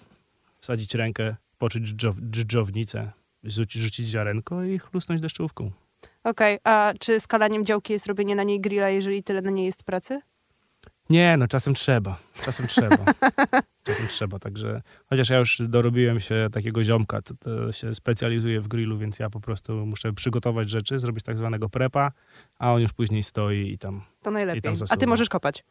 wsadzić 0.62 0.96
rękę, 0.96 1.36
poczuć 1.58 1.84
dżdżow, 1.84 2.16
dżdżownicę, 2.32 3.12
rzucić, 3.44 3.82
rzucić 3.82 4.08
ziarenko 4.08 4.64
i 4.64 4.80
chlusnąć 4.80 5.22
deszczówką. 5.22 5.72
Okej, 6.24 6.60
a 6.64 6.94
czy 7.00 7.20
skalaniem 7.20 7.66
działki 7.66 7.94
jest 7.94 8.08
robienie 8.08 8.36
na 8.36 8.44
niej 8.44 8.62
grilla, 8.62 8.90
jeżeli 8.90 9.24
tyle 9.24 9.42
na 9.42 9.52
niej 9.52 9.66
jest 9.66 9.84
pracy? 9.84 10.22
Nie, 11.10 11.38
no 11.38 11.48
czasem 11.48 11.74
trzeba. 11.74 12.18
Czasem 12.42 12.68
trzeba. 12.68 12.98
czasem 13.84 14.08
trzeba, 14.08 14.40
także... 14.40 14.82
Chociaż 15.10 15.30
ja 15.30 15.38
już 15.38 15.62
dorobiłem 15.68 16.20
się 16.20 16.48
takiego 16.52 16.84
ziomka, 16.84 17.22
co 17.22 17.36
to 17.36 17.72
się 17.72 17.96
specjalizuje 17.96 18.62
w 18.62 18.68
grillu, 18.68 18.98
więc 18.98 19.20
ja 19.20 19.30
po 19.30 19.40
prostu 19.40 19.86
muszę 19.86 20.14
przygotować 20.14 20.70
rzeczy, 20.70 21.00
zrobić 21.00 21.24
tak 21.24 21.38
zwanego 21.38 21.70
prepa, 21.70 22.12
a 22.60 22.74
on 22.74 22.82
już 22.82 22.94
później 22.94 23.24
stoi 23.24 23.72
i 23.74 23.78
tam... 23.78 24.02
To 24.22 24.32
najlepiej. 24.32 24.62
tam 24.62 24.74
A 24.90 24.98
ty 24.98 25.08
możesz 25.08 25.30
kopać. 25.30 25.64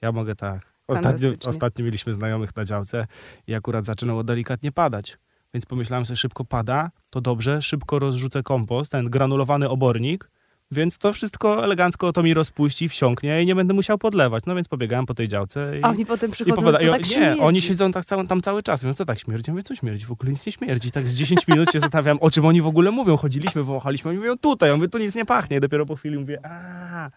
Ja 0.00 0.12
mogę 0.12 0.36
tak. 0.36 0.74
Ostatnio, 0.86 1.30
ostatnio 1.46 1.84
mieliśmy 1.84 2.12
znajomych 2.12 2.56
na 2.56 2.64
działce 2.64 3.06
i 3.46 3.54
akurat 3.54 3.84
zaczynało 3.84 4.24
delikatnie 4.24 4.72
padać. 4.72 5.18
Więc 5.54 5.66
pomyślałem 5.66 6.06
sobie, 6.06 6.16
szybko 6.16 6.44
pada, 6.44 6.90
to 7.10 7.20
dobrze, 7.20 7.62
szybko 7.62 7.98
rozrzucę 7.98 8.42
kompost, 8.42 8.92
ten 8.92 9.10
granulowany 9.10 9.68
obornik, 9.68 10.30
więc 10.70 10.98
to 10.98 11.12
wszystko 11.12 11.64
elegancko 11.64 12.12
to 12.12 12.22
mi 12.22 12.34
rozpuści, 12.34 12.88
wsiąknie 12.88 13.42
i 13.42 13.46
nie 13.46 13.54
będę 13.54 13.74
musiał 13.74 13.98
podlewać. 13.98 14.44
No 14.46 14.54
więc 14.54 14.68
pobiegałem 14.68 15.06
po 15.06 15.14
tej 15.14 15.28
działce 15.28 15.78
i... 15.78 15.82
A 15.82 15.88
oni 15.88 16.06
potem 16.06 16.30
I 16.30 16.32
przychodzą, 16.32 16.56
popada- 16.56 16.78
co 16.78 16.86
i 16.86 16.90
tak 16.90 17.10
nie, 17.10 17.36
oni 17.40 17.60
siedzą 17.60 17.92
tak 17.92 18.04
tam 18.28 18.42
cały 18.42 18.62
czas. 18.62 18.82
Mówią, 18.82 18.94
co 18.94 19.04
tak 19.04 19.18
śmierdzi? 19.18 19.50
Mówię, 19.50 19.62
co 19.62 19.74
śmierdzi? 19.74 20.06
W 20.06 20.12
ogóle 20.12 20.30
nic 20.30 20.46
nie 20.46 20.52
śmierdzi. 20.52 20.92
Tak 20.92 21.08
z 21.08 21.14
10 21.14 21.46
minut 21.48 21.72
się 21.72 21.80
zastanawiam, 21.80 22.18
o 22.20 22.30
czym 22.30 22.44
oni 22.46 22.62
w 22.62 22.66
ogóle 22.66 22.90
mówią. 22.90 23.16
Chodziliśmy, 23.16 23.62
wąchaliśmy, 23.62 24.10
oni 24.10 24.18
mówią 24.18 24.38
tutaj. 24.38 24.68
Ja 24.68 24.76
mówię, 24.76 24.88
tu 24.88 24.98
nic 24.98 25.14
nie 25.14 25.24
pachnie. 25.24 25.56
I 25.56 25.60
dopiero 25.60 25.86
po 25.86 25.96
chwili 25.96 26.18
mówię, 26.18 26.38
a 26.46 27.10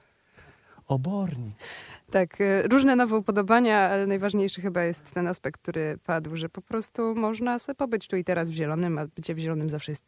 obornik. 0.88 1.56
Tak, 2.12 2.42
y, 2.42 2.68
różne 2.68 2.96
nowe 2.96 3.16
upodobania, 3.18 3.80
ale 3.80 4.08
najważniejszy 4.08 4.62
chyba 4.62 4.84
jest 4.84 5.12
ten 5.14 5.28
aspekt, 5.28 5.62
który 5.62 5.98
padł, 6.06 6.36
że 6.36 6.50
po 6.50 6.62
prostu 6.62 7.16
można 7.16 7.60
sobie 7.60 7.76
pobyć 7.76 8.08
tu 8.08 8.16
i 8.16 8.24
teraz 8.24 8.52
w 8.52 8.54
zielonym, 8.54 8.98
a 8.98 9.06
bycie 9.06 9.36
w 9.36 9.40
zielonym 9.40 9.70
zawsze 9.70 9.92
jest 9.92 10.04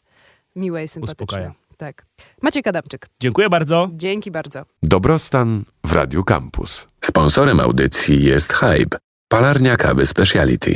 miłe 0.55 0.83
i 0.83 0.87
sympatyczne. 0.87 1.25
Uspokaja. 1.25 1.68
Tak. 1.79 2.05
Maciej 2.41 2.63
Kadamczyk, 2.63 3.07
Dziękuję 3.19 3.49
bardzo. 3.49 3.89
dzięki 3.93 4.31
bardzo. 4.31 4.65
Dobrostan 4.83 5.63
w 5.83 5.93
Radiu 5.93 6.23
Campus. 6.23 6.87
Sponsorem 7.05 7.59
audycji 7.59 8.23
jest 8.23 8.53
Hype, 8.53 8.97
palarnia 9.27 9.77
kawy 9.77 10.05
Speciality. 10.05 10.75